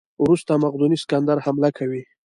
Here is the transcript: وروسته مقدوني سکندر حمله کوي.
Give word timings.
وروسته 0.23 0.51
مقدوني 0.63 0.97
سکندر 1.03 1.37
حمله 1.45 1.69
کوي. 1.77 2.03